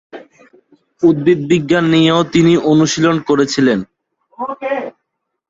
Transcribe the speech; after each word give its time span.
উদ্ভিদবিজ্ঞান 1.03 1.85
নিয়েও 1.93 2.21
তিনি 2.33 2.53
অনুশীলন 2.71 3.17
করেছিলেন। 3.29 3.79